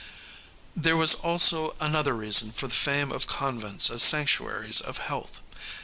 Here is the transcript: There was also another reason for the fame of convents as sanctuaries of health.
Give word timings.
There 0.75 0.97
was 0.97 1.13
also 1.13 1.75
another 1.79 2.15
reason 2.15 2.51
for 2.51 2.65
the 2.67 2.73
fame 2.73 3.11
of 3.11 3.27
convents 3.27 3.91
as 3.91 4.01
sanctuaries 4.01 4.81
of 4.81 4.97
health. 4.97 5.43